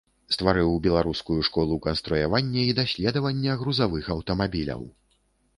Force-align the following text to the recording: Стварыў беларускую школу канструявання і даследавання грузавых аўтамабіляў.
Стварыў 0.35 0.71
беларускую 0.85 1.37
школу 1.49 1.77
канструявання 1.87 2.61
і 2.71 2.73
даследавання 2.81 3.51
грузавых 3.61 4.11
аўтамабіляў. 4.17 4.81